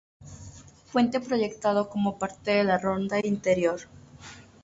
Puente 0.91 1.19
proyectado 1.19 1.87
como 1.87 2.17
parte 2.17 2.49
de 2.49 2.63
la 2.63 2.79
Ronda 2.79 3.19
Interior. 3.23 3.81